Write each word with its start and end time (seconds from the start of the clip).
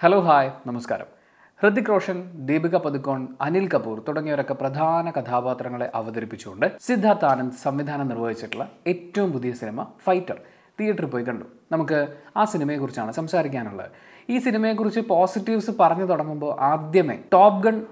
Hello 0.00 0.20
hi 0.20 0.48
നമസ്കാരം. 0.66 1.06
ഹൃതിക് 1.62 1.88
റോഷൻ 1.88 2.32
ദീപിക 2.48 2.76
പതുക്കോൺ 2.76 3.28
അനിൽ 3.40 3.68
കപൂർ 3.68 4.02
തുടങ്ങിയവരൊക്കെ 4.08 4.54
പ്രധാന 4.54 5.10
കഥാപാത്രങ്ങളെ 5.10 5.90
അവതരിപ്പിച്ചുകൊണ്ട് 5.94 6.66
സിദ്ധാർത്ഥ് 6.80 7.24
ആനന്ദ് 7.24 7.56
സംവിധാനം 7.56 8.08
നിർവഹിച്ചിട്ടുള്ള 8.08 8.68
ഏറ്റവും 8.86 9.32
പുതിയ 9.32 9.52
സിനിമ 9.52 9.86
ഫൈറ്റർ 10.04 10.40
തിയേറ്ററിൽ 10.80 11.06
പോയി 11.06 11.24
കണ്ടു. 11.24 11.44
നമുക്ക് 11.72 12.16
ആ 12.36 12.44
സിനിമയെക്കുറിച്ചാണ് 12.44 13.12
സംസാരിക്കാനുള്ളത്. 13.12 13.90
ഈ 14.30 14.38
സിനിമയെക്കുറിച്ച് 14.38 15.00
പോസിറ്റീവ്സ് 15.00 15.70
പറഞ്ഞു 15.80 16.04
തുടങ്ങുമ്പോൾ 16.04 16.60
ആദ്യമേ 16.60 17.18
ടോപ്പ് 17.32 17.62
ഗൺ 17.66 17.82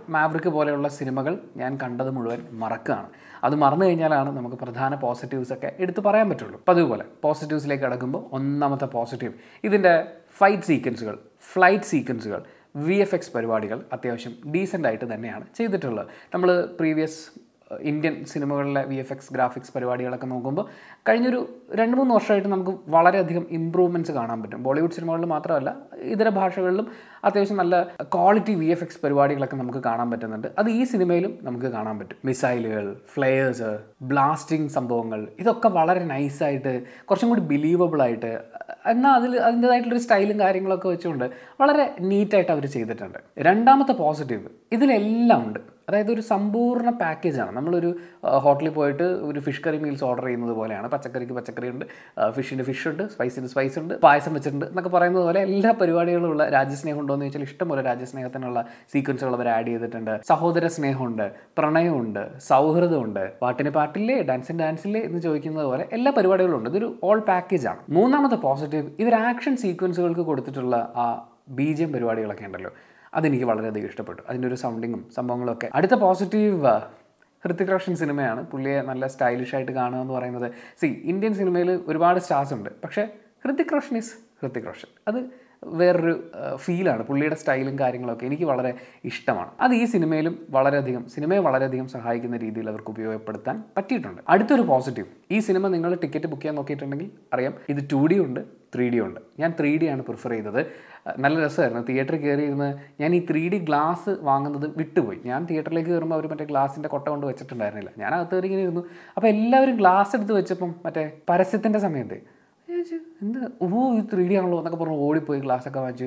പോലെയുള്ള 0.48 0.88
സിനിമകൾ 0.88 1.38
ഞാൻ 1.56 1.78
കണ്ടത് 1.82 2.10
മുഴുവൻ 2.10 2.46
മറക്കുകയാണ്. 2.52 3.08
അത് 3.44 3.54
മറന്നു 3.54 3.86
കഴിഞ്ഞാലാണ് 3.86 4.36
നമുക്ക് 4.36 4.56
പ്രധാന 4.56 4.94
പോസിറ്റീവ്സ് 4.94 5.52
ഒക്കെ 5.52 5.72
എടുത്തു 5.78 6.00
പറയാൻ 6.00 6.28
പറ്റുള്ളൂ. 6.28 6.58
അപ്പോൾ 6.58 6.72
അതുപോലെ 6.72 7.04
പോസിറ്റീവ്സിലേക്ക് 7.22 7.84
കടക്കുമ്പോൾ 7.84 8.24
ഒന്നാമത്തെ 8.32 8.84
പോസിറ്റീവ് 8.84 9.32
ഇതിന്റെ 9.64 10.06
ഫൈറ്റ് 10.38 10.62
സീക്വൻസുകൾ 10.62 11.18
ഫ്ലൈറ്റ് 11.54 11.88
സീക്വൻസുകൾ 11.92 12.42
വി 12.86 12.98
എഫ് 13.04 13.14
എക്സ് 13.16 13.32
പരിപാടികൾ 13.36 13.80
അത്യാവശ്യം 13.96 14.34
ഡീസന്റ് 14.54 14.88
ആയിട്ട് 14.88 15.06
തന്നെയാണ് 15.14 15.44
ചെയ്തിട്ടുള്ളത്. 15.58 16.06
നമ്മൾ 16.34 16.50
പ്രീവിയസ് 16.78 17.20
ഇന്ത്യൻ 17.90 18.14
സിനിമകളിലെ 18.32 18.82
വി 18.90 18.96
എഫ് 19.02 19.12
എക്സ് 19.12 19.32
ഗ്രാഫിക്സ് 19.34 19.72
പരിപാടികളൊക്കെ 19.74 20.26
നോക്കുമ്പോൾ 20.32 20.64
കഴിഞ്ഞൊരു 21.08 21.40
രണ്ട് 21.80 21.94
മൂന്ന് 21.98 22.12
വർഷമായിട്ട് 22.14 22.48
നമുക്ക് 22.54 22.72
വളരെയധികം 22.96 23.44
ഇമ്പ്രൂവ്മെന്റ്സ് 23.58 24.12
കാണാൻ 24.18 24.38
പറ്റും. 24.42 24.60
ബോളിവുഡ് 24.66 24.96
സിനിമകളിൽ 24.98 25.28
മാത്രമല്ല 25.34 25.70
ഇതര 26.14 26.28
ഭാഷകളിലും 26.40 26.88
അത്യാവശ്യം 27.28 27.58
നല്ല 27.62 27.74
ക്വാളിറ്റി 28.14 28.54
വി 28.62 28.68
എഫ് 28.74 28.84
എക്സ് 28.86 29.00
പരിപാടികളൊക്കെ 29.04 29.56
നമുക്ക് 29.62 29.82
കാണാൻ 29.88 30.08
പറ്റുന്നുണ്ട്. 30.12 30.48
അത് 30.60 30.68
ഈ 30.78 30.80
സിനിമയിലും 30.92 31.32
നമുക്ക് 31.48 31.70
കാണാൻ 31.76 31.98
പറ്റും. 32.00 32.18
മിസൈലുകൾ 32.30 32.86
ഫ്ലെയേഴ്സ് 33.14 33.70
ബ്ലാസ്റ്റിംഗ് 34.12 34.70
സംഭവങ്ങൾ 34.76 35.20
ഇതൊക്കെ 35.42 35.70
വളരെ 35.78 36.04
നൈസായിട്ട് 36.12 36.74
കുറച്ചും 37.08 37.30
കൂടി 37.32 37.44
ബിലീവബിൾ 37.52 38.02
ആയിട്ട് 38.06 38.32
എന്നാൽ 38.92 39.12
അതിൽ 39.18 39.32
അതിന്റെതായിട്ടുള്ളൊരു 39.48 40.02
സ്റ്റൈലും 40.04 40.38
കാര്യങ്ങളൊക്കെ 40.44 40.88
വെച്ചുകൊണ്ട് 40.88 41.26
വളരെ 41.60 41.84
നീറ്റായിട്ട് 42.10 42.52
അവർ 42.56 42.64
ചെയ്തിട്ടുണ്ട്. 42.74 43.18
രണ്ടാമത്തെ 43.48 43.94
പോസിറ്റീവ് 44.02 44.48
ഇതിലെല്ലാം 44.76 45.40
ഉണ്ട്. 45.46 45.60
അതായത് 45.88 46.10
ഒരു 46.14 46.22
സമ്പൂർണ 46.30 46.90
പാക്കേജാണ് 47.00 47.52
നമ്മളൊരു 47.56 47.88
ഹോട്ടലിൽ 48.44 48.72
പോയിട്ട് 48.76 49.06
ഒരു 49.28 49.40
ഫിഷ് 49.46 49.62
കറി 49.64 49.78
മീൽസ് 49.82 50.04
ഓർഡർ 50.08 50.24
ചെയ്യുന്നത് 50.26 50.54
പോലെയാണ്. 50.58 50.86
പച്ചക്കറിക്ക് 50.94 51.34
പച്ചക്കറി 51.38 51.68
ഉണ്ട് 51.72 51.84
ഫിഷിന് 52.36 52.64
ഫിഷ് 52.68 52.86
ഉണ്ട് 52.90 53.02
സ്പൈസിന് 53.14 53.48
സ്പൈസ് 53.52 53.76
ഉണ്ട് 53.82 53.94
പായസം 54.06 54.34
വെച്ചിട്ടുണ്ട് 54.36 54.66
എന്നൊക്കെ 54.70 54.92
പറയുന്നത് 54.96 55.24
പോലെ 55.28 55.40
എല്ലാ 55.48 55.72
പരിപാടികളും 55.80 56.28
ഉള്ള 56.34 56.44
രാജ്യസ്നേഹം 56.48 57.00
ഉണ്ടോ 57.14 57.24
എന്ന് 57.24 57.34
ചോദിച്ചാൽ 57.34 57.52
ഇഷ്ടംപോലെ 57.52 57.82
രാജ്യസ്നേഹത്തിനുള്ള 57.82 58.64
സീക്വൻസുകൾ 58.92 59.34
അവർ 59.34 59.48
ആഡ് 59.48 59.66
ചെയ്തിട്ടുണ്ട്. 59.66 60.20
സഹോദര 60.26 60.66
സ്നേഹമുണ്ട് 60.66 61.32
പ്രണയമുണ്ട് 61.58 62.38
സൗഹൃദമുണ്ട്. 62.38 63.32
പാട്ടിന് 63.42 63.70
പാട്ടില്ലേ 63.70 64.22
ഡാൻസിന് 64.22 64.58
ഡാൻസില്ലേ 64.58 65.00
എന്ന് 65.00 65.20
ചോദിക്കുന്നത് 65.20 65.66
പോലെ 65.66 65.88
എല്ലാ 65.92 66.12
പരിപാടികളും 66.16 66.58
ഉണ്ട്. 66.58 66.70
ഇതൊരു 66.70 66.98
ഓൾ 67.02 67.20
പാക്കേജാണ് 67.20 67.78
മൂന്നാമത്തെ 67.90 68.34
പോസിറ്റീവ് 68.34 68.90
ഇവർ 68.98 69.14
ആക്ഷൻ 69.14 69.56
സീക്വൻസുകൾക്ക് 69.56 70.20
കൊടുത്തിട്ടുള്ള 70.20 70.92
ആ 70.96 71.06
ബീജം 71.48 71.92
പരിപാടികളൊക്കെ 71.92 72.44
ഉണ്ടല്ലോ. 72.44 72.70
അതെനിക്ക് 73.14 73.44
വളരെയധികം 73.44 73.86
ഇഷ്ടപ്പെട്ടു. 73.86 74.22
അതിന്റെ 74.28 74.48
ഒരു 74.48 74.54
സൗണ്ടിങ്ങും 74.54 75.06
സംഭവങ്ങളൊക്കെ 75.16 75.70
അടുത്ത 75.74 75.94
പോസിറ്റീവ് 75.94 76.66
ഹൃത്തിക് 77.44 77.68
റോഷൻ 77.68 77.96
സിനിമയാണ്. 77.96 78.46
പുള്ളിയെ 78.46 78.82
നല്ല 78.82 79.06
സ്റ്റൈലിഷ് 79.06 79.54
ആയിട്ട് 79.54 79.72
കാണുക 79.72 79.98
എന്ന് 79.98 80.14
പറയുന്നത്. 80.14 80.52
സി 80.80 80.86
ഇന്ത്യൻ 80.86 81.34
സിനിമയിൽ 81.34 81.80
ഒരുപാട് 81.88 82.18
സ്റ്റാർസ് 82.18 82.54
ഉണ്ട്. 82.54 82.70
പക്ഷേ 82.84 83.08
ഹൃത്തിക് 83.44 83.72
റോഷൻ 83.72 83.96
ഈസ് 83.96 84.14
ഹൃത്തിക് 84.42 84.64
റോഷൻ. 84.64 84.88
അത് 85.08 85.43
വേറൊരു 85.80 86.14
ഫീലാണ് 86.56 87.02
പുള്ളിയുടെ 87.02 87.36
സ്റ്റൈലും 87.40 87.78
കാര്യങ്ങളൊക്കെ 87.78 88.26
എനിക്ക് 88.26 88.44
വളരെ 88.44 88.74
ഇഷ്ടമാണ്. 89.04 89.50
അത് 89.60 89.74
ഈ 89.74 89.84
സിനിമയിലും 89.84 90.46
വളരെയധികം 90.50 91.08
സിനിമയെ 91.14 91.40
വളരെയധികം 91.40 91.88
സഹായിക്കുന്ന 91.88 92.36
രീതിയിൽ 92.36 92.68
അവർക്ക് 92.68 92.90
ഉപയോഗപ്പെടുത്താൻ 92.90 93.62
പറ്റിയിട്ടുണ്ട്. 93.76 94.22
അടുത്തൊരു 94.28 94.62
പോസിറ്റീവ് 94.62 95.06
ഈ 95.30 95.40
സിനിമ 95.40 95.68
നിങ്ങൾ 95.68 95.94
ടിക്കറ്റ് 95.94 96.26
ബുക്ക് 96.26 96.42
ചെയ്യാൻ 96.42 96.56
നോക്കിയിട്ടുണ്ടെങ്കിൽ 96.60 97.10
അറിയാം 97.32 97.54
ഇത് 97.68 97.90
ടു 97.92 98.06
ഡി 98.06 98.18
ഉണ്ട് 98.18 98.40
ത്രീ 98.74 98.88
ഡി 98.88 99.00
ഉണ്ട്. 99.00 99.20
ഞാൻ 99.40 99.54
ത്രീ 99.60 99.78
ഡി 99.78 99.86
ആണ് 99.86 100.02
പ്രിഫർ 100.02 100.30
ചെയ്തത്. 100.30 100.60
നല്ല 101.18 101.46
രസമായിരുന്നു. 101.46 101.82
തിയേറ്ററിൽ 101.88 102.20
കയറിയിരുന്ന് 102.20 102.68
ഞാൻ 103.00 103.14
ഈ 103.14 103.26
ത്രീ 103.30 103.48
ഡി 103.48 103.58
ഗ്ലാസ് 103.58 104.10
വാങ്ങുന്നത് 104.20 104.66
വിട്ടുപോയി. 104.78 105.18
ഞാൻ 105.24 105.44
തിയേറ്ററിലേക്ക് 105.44 105.90
കയറുമ്പോൾ 105.90 106.14
അവർ 106.14 106.26
മറ്റേ 106.26 106.44
ഗ്ലാസിന്റെ 106.44 106.88
കൊട്ട 106.88 107.08
കൊണ്ട് 107.08 107.26
വെച്ചിട്ടുണ്ടായിരുന്നില്ല. 107.26 107.90
ഞാൻ 107.98 108.14
അകത്ത് 108.14 108.44
ഇങ്ങനെ 108.44 108.62
ഇരുന്നു. 108.62 108.84
അപ്പോൾ 109.16 109.28
എല്ലാവരും 109.28 109.76
ഗ്ലാസ് 109.76 110.16
എടുത്ത് 110.16 110.32
വെച്ചപ്പം 110.32 110.74
മറ്റേ 110.84 111.12
പരസ്യത്തിന്റെ 111.30 111.78
സമയത്ത് 111.78 112.18
എന്ത്? 113.24 113.38
ഓ 113.64 113.82
ഇത് 113.98 114.06
ത്രീ 114.12 114.24
ഡി 114.30 114.34
ആണല്ലോ 114.40 114.56
എന്നൊക്കെ 114.60 114.78
പറഞ്ഞ് 114.82 114.98
ഓടിപ്പോയി 115.06 115.40
ഗ്ലാസ്സൊക്കെ 115.44 115.80
വാങ്ങിച്ചു. 115.84 116.06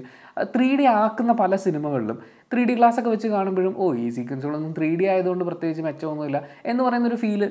ത്രീ 0.56 0.68
ഡി 0.80 0.86
ആക്കുന്ന 1.00 1.34
പല 1.42 1.56
സിനിമകളിലും 1.66 2.18
ത്രീ 2.52 2.62
ഡി 2.68 2.74
ഗ്ലാസ്സൊക്കെ 2.80 3.12
വെച്ച് 3.14 3.30
കാണുമ്പോഴും 3.34 3.74
ഓ 3.84 3.86
ഈ 4.04 4.06
സീക്വൻസുകളൊന്നും 4.18 4.72
ത്രീ 4.78 4.90
ഡി 5.00 5.06
ആയതുകൊണ്ട് 5.14 5.44
പ്രത്യേകിച്ച് 5.50 5.84
മെച്ചമൊന്നുമില്ല 5.88 6.40
എന്ന് 6.72 6.82
പറയുന്നൊരു 6.86 7.18
ഫീൽ 7.24 7.44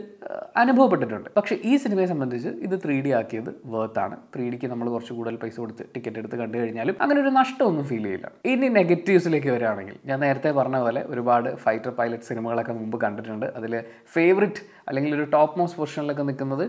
അനുഭവപ്പെട്ടിട്ടുണ്ട്. 0.63 1.29
പക്ഷേ 1.39 1.55
ഈ 1.71 1.73
സിനിമയെ 1.85 2.07
സംബന്ധിച്ച് 2.13 2.53
ഇത് 2.69 2.77
ത്രീ 2.85 2.97
ഡി 3.07 3.13
ആക്കിയത് 3.21 3.51
ആണ്. 4.07 4.17
ത്രീ 4.35 4.47
ഡിക്ക് 4.53 4.71
നമ്മൾ 4.73 4.87
കുറച്ച് 4.95 5.15
കൂടുതൽ 5.19 5.37
പൈസ 5.45 5.57
കൊടുത്ത് 5.65 5.87
ടിക്കറ്റ് 5.95 6.19
എടുത്ത് 6.23 6.39
കണ്ടു 6.43 6.57
കഴിഞ്ഞാലും 6.63 6.97
അങ്ങനെ 7.05 7.21
ഒരു 7.25 7.33
നഷ്ടമൊന്നും 7.41 7.87
ഫീൽ 7.93 8.05
ചെയ്യില്ല. 8.09 8.29
ഇനി 8.53 8.69
നെഗറ്റീവ്സിലേക്ക് 8.81 9.51
വരികയാണെങ്കിൽ 9.55 9.97
ഞാൻ 10.11 10.21
നേരത്തെ 10.27 10.53
പറഞ്ഞ 10.61 10.81
പോലെ 10.87 11.03
ഒരുപാട് 11.15 11.49
ഫൈറ്റർ 11.65 11.93
പൈലറ്റ് 12.01 12.29
സിനിമകളൊക്കെ 12.31 12.75
മുമ്പ് 12.81 12.99
കണ്ടിട്ടുണ്ട്. 13.07 13.47
അതിൽ 13.61 13.75
ഫേവറിറ്റ് 14.17 14.63
അല്ലെങ്കിൽ 14.89 15.15
ഒരു 15.19 15.27
ടോപ്പ് 15.37 15.59
മോസ്റ്റ് 15.61 15.81
പൊസിഷനിലൊക്കെ 15.83 16.27
നിൽക്കുന്നത് 16.31 16.67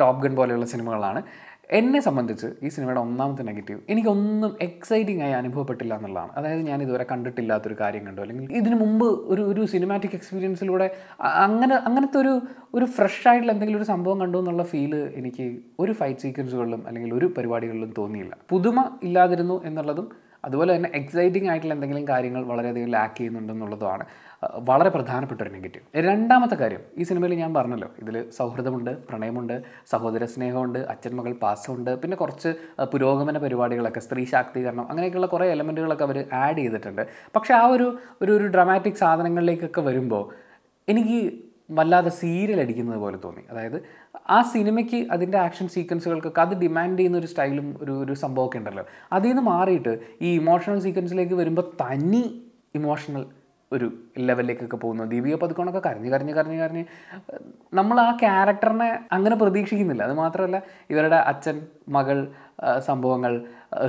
ടോപ്പ് 0.00 0.20
ഗൺ 0.22 0.32
പോലെയുള്ള 0.38 0.66
സിനിമകളാണ്. 0.72 1.20
എന്നെ 1.70 2.00
സംബന്ധിച്ച് 2.00 2.48
ഈ 2.62 2.68
സിനിമയുടെ 2.68 3.00
ഒന്നാമത്തെ 3.00 3.42
നെഗറ്റീവ് 3.42 3.80
എനിക്കൊന്നും 3.88 4.56
എക്സൈറ്റിംഗ് 4.60 5.22
ആയി 5.22 5.32
അനുഭവപ്പെട്ടില്ല 5.32 5.94
എന്നുള്ളതാണ്. 5.94 6.32
അതായത് 6.38 6.60
ഞാൻ 6.60 6.82
ഇതുവരെ 6.82 7.04
കണ്ടിട്ടില്ലാത്തൊരു 7.12 7.76
കാര്യം 7.80 8.06
കണ്ടു. 8.06 8.20
അല്ലെങ്കിൽ 8.22 8.56
ഇതിനു 8.56 8.76
മുമ്പ് 8.76 9.06
ഒരു 9.32 9.42
ഒരു 9.42 9.64
സിനിമാറ്റിക് 9.64 10.14
എക്സ്പീരിയൻസിലൂടെ 10.14 10.90
അങ്ങനെ 11.44 11.74
അങ്ങനത്തെ 11.88 12.18
ഒരു 12.18 12.34
ഒരു 12.74 12.84
ഫ്രഷ് 12.96 13.28
ആയിട്ടുള്ള 13.28 13.52
എന്തെങ്കിലും 13.52 13.80
ഒരു 13.80 13.88
സംഭവം 13.92 14.20
കണ്ടു 14.20 14.38
എന്നുള്ള 14.38 14.62
ഫീൽ 14.62 14.94
എനിക്ക് 15.20 15.46
ഒരു 15.78 15.92
ഫൈറ്റ് 15.92 16.20
സീക്വൻസുകളിലും 16.20 16.82
അല്ലെങ്കിൽ 16.88 17.14
ഒരു 17.14 17.26
പരിപാടികളിലും 17.38 17.94
തോന്നിയില്ല. 17.98 18.34
പുതുമ 18.50 18.84
ഇല്ലാതിരുന്നു 19.02 19.62
എന്നുള്ളതും 19.64 20.08
അതുപോലെ 20.44 20.70
തന്നെ 20.76 20.90
എക്സൈറ്റിംഗ് 20.94 21.48
ആയിട്ടുള്ള 21.50 21.74
എന്തെങ്കിലും 21.74 22.08
കാര്യങ്ങൾ 22.08 22.42
വളരെയധികം 22.44 22.88
ലാക്ക് 22.90 23.16
ചെയ്യുന്നുണ്ടെന്നുള്ളതുമാണ് 23.18 24.04
വളരെ 24.68 24.90
പ്രധാനപ്പെട്ട 24.90 25.40
ഒരു 25.42 25.50
നെഗറ്റീവ്. 25.50 25.84
രണ്ടാമത്തെ 26.04 26.54
കാര്യം 26.54 26.80
ഈ 26.98 27.02
സിനിമയിൽ 27.02 27.34
ഞാൻ 27.34 27.54
പറഞ്ഞല്ലോ 27.54 27.88
ഇതിൽ 28.02 28.30
സൗഹൃദമുണ്ട് 28.30 28.90
പ്രണയമുണ്ട് 29.08 29.62
സഹോദര 29.90 30.24
സ്നേഹമുണ്ട് 30.24 30.78
അച്ഛൻ 30.78 31.12
മകൾ 31.16 31.32
പാസമുണ്ട് 31.32 31.90
പിന്നെ 32.02 32.16
കുറച്ച് 32.16 32.54
പുരോഗമന 32.92 33.38
പരിപാടികളൊക്കെ 33.38 34.00
സ്ത്രീ 34.00 34.24
ശാക്തീകരണം 34.24 34.86
അങ്ങനെയൊക്കെയുള്ള 34.90 35.26
കുറേ 35.26 35.46
എലമെന്റുകളൊക്കെ 35.46 36.04
അവർ 36.04 36.18
ആഡ് 36.32 36.58
ചെയ്തിട്ടുണ്ട്. 36.58 37.02
പക്ഷേ 37.36 37.54
ആ 37.54 37.64
ഒരു 37.66 37.98
ഒരു 38.22 38.32
ഒരു 38.32 38.46
ഡ്രമാറ്റിക് 38.46 38.94
സാധനങ്ങളിലേക്കൊക്കെ 38.94 39.80
വരുമ്പോൾ 39.80 40.24
എനിക്ക് 40.88 41.20
വല്ലാതെ 41.70 42.10
സീരിയൽ 42.10 42.60
അടിക്കുന്നത് 42.60 42.98
പോലെ 42.98 43.18
തോന്നി. 43.24 43.42
അതായത് 43.50 43.82
ആ 44.30 44.42
സിനിമയ്ക്ക് 44.42 44.98
അതിന്റെ 45.10 45.38
ആക്ഷൻ 45.38 45.68
സീക്വൻസുകൾക്കൊക്കെ 45.68 46.40
അത് 46.40 46.54
ഡിമാൻഡ് 46.54 46.98
ചെയ്യുന്ന 46.98 47.18
ഒരു 47.18 47.26
സ്റ്റൈലും 47.26 47.68
ഒരു 47.82 47.92
ഒരു 47.92 48.12
സംഭവമൊക്കെ 48.12 48.58
ഉണ്ടല്ലോ. 48.58 48.84
അതിൽ 49.12 49.28
നിന്ന് 49.28 49.42
മാറിയിട്ട് 49.42 49.92
ഈ 50.22 50.34
ഇമോഷണൽ 50.40 50.78
സീക്വൻസിലേക്ക് 50.78 51.34
വരുമ്പോൾ 51.34 51.66
തനി 51.82 52.24
ഇമോഷണൽ 52.74 53.24
ഒരു 53.76 53.86
ലെവലിലേക്കൊക്കെ 54.28 54.76
പോകുന്നു. 54.76 55.04
ദീപിക 55.12 55.34
പതുക്കോണൊക്കെ 55.42 55.82
കരഞ്ഞ് 55.88 56.10
കരഞ്ഞ് 56.10 56.34
കരഞ്ഞ് 56.38 56.58
കരഞ്ഞ് 56.62 56.84
നമ്മൾ 57.74 57.98
ആ 58.00 58.08
ക്യാരക്ടറിനെ 58.22 58.88
അങ്ങനെ 59.12 59.36
പ്രതീക്ഷിക്കുന്നില്ല. 59.42 60.02
അത് 60.02 60.14
മാത്രമല്ല 60.22 60.58
ഇവരുടെ 60.90 61.18
അച്ഛൻ 61.32 61.58
മകൾ 61.88 62.18
സംഭവങ്ങൾ 62.88 63.32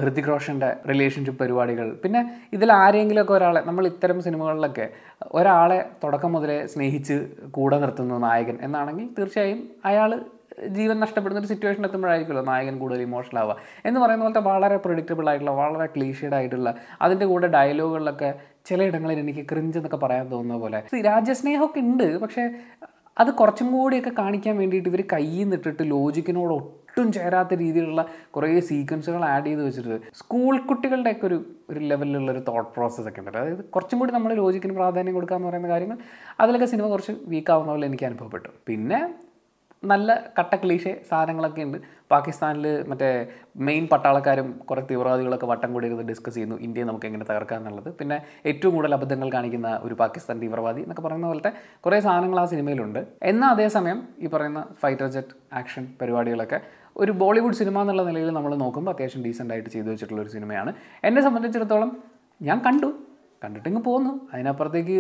ഹൃതിക് 0.02 0.30
റോഷന്റെ 0.30 0.70
റിലേഷൻഷിപ്പ് 0.90 1.40
പരിപാടികൾ 1.40 1.88
പിന്നെ 2.04 2.22
ഇതിൽ 2.54 2.70
ആരെങ്കിലുമൊക്കെ 2.74 3.34
ഒരാളെ 3.34 3.62
നമ്മൾ 3.66 3.84
ഇത്തരം 3.88 4.20
സിനിമകളിലൊക്കെ 4.22 4.86
ഒരാളെ 5.32 5.80
തുടക്കം 6.04 6.32
മുതലേ 6.36 6.58
സ്നേഹിച്ച് 6.74 7.18
കൂടെ 7.52 7.78
നിർത്തുന്ന 7.78 8.18
നായകൻ 8.28 8.58
എന്നാണെങ്കിൽ 8.68 9.08
തീർച്ചയായും 9.18 9.60
അയാൾ 9.86 10.12
ജീവൻ 10.68 11.00
നഷ്ടപ്പെടുന്ന 11.00 11.40
ഒരു 11.40 11.48
സിറ്റുവേഷൻ 11.48 11.86
എത്തുമ്പോഴായിരിക്കുമല്ലോ 11.86 12.46
നായകൻ 12.52 12.80
കൂടുതൽ 12.80 13.02
ഇമോഷണൽ 13.02 13.40
ആവുക. 13.40 13.56
എന്ന് 13.86 14.00
പറയുന്ന 14.00 14.24
പോലത്തെ 14.24 14.40
വളരെ 14.40 14.78
പ്രൊഡിക്റ്റബിൾ 14.78 15.30
ആയിട്ടുള്ള 15.30 15.52
വളരെ 15.52 15.86
ക്ലീഷേഡ് 15.86 16.34
ആയിട്ടുള്ള 16.34 16.76
അതിന്റെ 17.02 17.26
കൂടെ 17.26 17.48
ഡയലോഗുകളിലൊക്കെ 17.48 18.34
ചിലയിടങ്ങളിൽ 18.66 19.20
എനിക്ക് 19.20 19.50
ക്രിഞ്ച് 19.52 19.78
എന്നൊക്കെ 19.78 19.98
പറയാൻ 19.98 20.32
തോന്നുന്ന 20.32 20.62
പോലെ. 20.62 20.82
രാജ്യസ്നേഹമൊക്കെ 21.10 21.80
ഉണ്ട് 21.80 22.18
പക്ഷേ 22.18 22.46
അത് 23.18 23.32
കുറച്ചും 23.32 23.72
കൂടിയൊക്കെ 23.72 24.12
കാണിക്കാൻ 24.20 24.58
വേണ്ടിയിട്ട് 24.58 24.90
ഇവർ 24.90 25.02
കയ്യിൽ 25.14 25.44
നിന്നിട്ടിട്ട് 25.44 25.84
ലോജിക്കിനോട് 25.84 26.54
ഒട്ടും 26.54 27.12
ചേരാത്ത 27.12 27.54
രീതിയിലുള്ള 27.54 28.06
കുറേ 28.32 28.60
സീക്വൻസുകൾ 28.60 29.26
ആഡ് 29.26 29.46
ചെയ്ത് 29.46 29.64
വെച്ചിട്ട് 29.66 30.00
സ്കൂൾ 30.14 30.58
കുട്ടികളുടെയൊക്കെ 30.58 31.26
ഒരു 31.28 31.46
ഒരു 31.70 31.80
ലെവലിലുള്ള 31.80 32.32
ഒരു 32.32 32.40
തോട്ട് 32.40 32.70
പ്രോസസ്സ് 32.76 33.08
ഒക്കെ 33.10 33.20
ഉണ്ടല്ലോ 33.20 33.42
അതായത് 33.42 33.64
കുറച്ചും 33.64 34.00
കൂടി 34.00 34.12
നമ്മൾ 34.12 34.34
ലോജിക്കിന് 34.34 34.74
പ്രാധാന്യം 34.74 35.14
കൊടുക്കുക 35.14 35.36
എന്ന് 35.36 35.50
പറയുന്ന 35.50 35.68
കാര്യങ്ങൾ 35.68 35.98
അതിലൊക്കെ 36.40 36.66
സിനിമ 36.66 36.88
കുറച്ച് 36.88 37.12
വീക്കാവുന്ന 37.26 37.72
പോലെ 37.72 37.86
എനിക്ക് 37.86 38.06
അനുഭവപ്പെട്ടു. 38.06 38.50
പിന്നെ 38.68 39.00
നല്ല 39.92 40.10
കട്ട 40.38 40.56
ക്ലീശെ 40.64 41.02
സാധനങ്ങളൊക്കെ 41.10 41.62
ഉണ്ട്. 41.68 41.78
പാകിസ്ഥാനിൽ 42.12 42.66
മറ്റേ 42.90 43.28
മെയിൻ 43.68 43.88
പട്ടാളക്കാരും 43.92 44.60
കുറേ 44.70 44.82
തീവ്രവാദികളൊക്കെ 44.90 45.46
വട്ടം 45.46 45.74
കൂടി 45.74 45.88
ഇരുന്ന് 45.88 46.04
ഡിസ്കസ് 46.04 46.36
ചെയ്യുന്നു 46.36 46.58
ഇന്ത്യയെ 46.60 46.86
നമുക്ക് 46.90 47.06
എങ്ങനെ 47.06 47.26
തകർക്കാം 47.30 47.60
എന്നുള്ളത്. 47.62 47.90
പിന്നെ 48.00 48.18
ഏറ്റവും 48.46 48.74
കൂടുതൽ 48.76 48.94
അബദ്ധങ്ങൾ 48.94 49.32
കാണിക്കുന്ന 49.32 49.80
ഒരു 49.84 49.94
പാകിസ്ഥാൻ 49.94 50.40
തീവ്രവാദി 50.40 50.82
എന്നൊക്കെ 50.82 51.02
പറയുന്ന 51.02 51.28
പോലത്തെ 51.28 51.52
കുറേ 51.86 52.00
സാധനങ്ങൾ 52.00 52.40
ആ 52.40 52.46
സിനിമയിലുണ്ട്. 52.46 53.08
എന്നാൽ 53.24 53.50
അതേസമയം 53.50 54.08
ഈ 54.20 54.28
പറയുന്ന 54.28 54.64
ഫൈറ്റർ 54.84 55.08
ജെറ്റ് 55.08 55.36
ആക്ഷൻ 55.54 55.86
പരിപാടികളൊക്കെ 56.02 56.60
ഒരു 56.98 57.12
ബോളിവുഡ് 57.12 57.54
സിനിമ 57.54 57.82
എന്നുള്ള 57.82 58.04
നിലയിൽ 58.04 58.30
നമ്മൾ 58.30 58.56
നോക്കുമ്പോൾ 58.56 58.92
അത്യാവശ്യം 58.92 59.24
ഡീസന്റ് 59.26 59.54
ആയിട്ട് 59.54 59.70
ചെയ്തു 59.70 59.88
വെച്ചിട്ടുള്ള 59.90 60.22
ഒരു 60.22 60.30
സിനിമയാണ്. 60.30 60.74
എന്നെ 61.04 61.22
സംബന്ധിച്ചിടത്തോളം 61.22 61.92
ഞാൻ 62.42 62.60
കണ്ടു. 62.60 62.92
കണ്ടിട്ടിങ്ങ് 63.44 63.82
പോന്നു. 63.82 64.30
അതിനപ്പുറത്തേക്ക് 64.34 64.98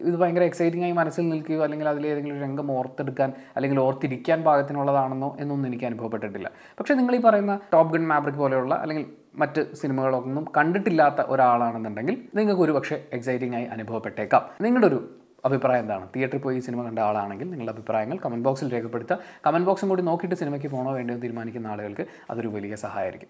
ഇത് 0.00 0.16
ഭയങ്കര 0.16 0.42
എക്സൈറ്റിംഗ് 0.42 0.84
ആയി 0.84 0.92
മനസ്സിൽ 0.92 1.28
നിൽക്കുകയോ 1.28 1.62
അല്ലെങ്കിൽ 1.62 1.88
അതിൽ 1.88 2.06
ഏതെങ്കിലും 2.06 2.40
രംഗം 2.40 2.72
ഓർത്തെടുക്കാൻ 2.72 3.32
അല്ലെങ്കിൽ 3.56 3.80
ഓർത്തിരിക്കാൻ 3.80 4.42
പാകത്തിനുള്ളതാണെന്നോ 4.42 5.36
എന്നൊന്നും 5.40 5.68
എനിക്ക് 5.68 5.84
അനുഭവപ്പെട്ടിട്ടില്ല. 5.84 6.50
പക്ഷേ 6.80 6.94
നിങ്ങൾ 6.94 7.16
ഈ 7.16 7.20
പറയുന്ന 7.20 7.60
ടോപ്പ് 7.72 7.92
ഗൺ 7.94 8.08
മാബ്രിക് 8.08 8.34
പോലെയുള്ള 8.34 8.74
അല്ലെങ്കിൽ 8.74 9.06
മറ്റ് 9.34 9.74
സിനിമകളൊന്നും 9.74 10.44
കണ്ടിട്ടില്ലാത്ത 10.56 11.20
ഒരാളാണെന്നുണ്ടെങ്കിൽ 11.20 12.28
നിങ്ങൾക്ക് 12.34 12.62
ഒരു 12.62 12.72
പക്ഷേ 12.72 13.04
എക്സൈറ്റിംഗ് 13.12 13.56
ആയി 13.56 13.64
അനുഭവപ്പെട്ടേക്കാം. 13.64 14.42
നിങ്ങളുടെ 14.60 14.86
ഒരു 14.86 15.10
അഭിപ്രായം 15.44 15.80
എന്താണ്? 15.80 16.08
തിയേറ്ററിൽ 16.16 16.40
പോയി 16.40 16.58
സിനിമ 16.60 16.82
കണ്ട 16.82 16.98
ആളാണെങ്കിൽ 16.98 17.50
നിങ്ങളുടെ 17.50 17.72
അഭിപ്രായങ്ങൾ 17.72 18.18
കമന്റ് 18.24 18.44
ബോക്സിൽ 18.44 18.72
രേഖപ്പെടുത്തുക. 18.72 19.18
കമന്റ് 19.46 19.66
ബോക്സും 19.66 19.88
കൂടി 19.88 20.02
നോക്കിയിട്ട് 20.02 20.34
സിനിമയ്ക്ക് 20.34 20.68
പോകണോ 20.68 20.92
വേണ്ടയോ 20.92 21.18
തീരുമാനിക്കുന്ന 21.18 21.66
ആളുകൾക്ക് 21.66 22.06
അതൊരു 22.30 22.48
വലിയ 22.48 22.76
സഹായമായിരിക്കും. 22.76 23.28